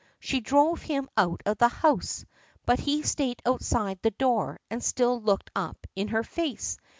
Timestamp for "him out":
0.81-1.41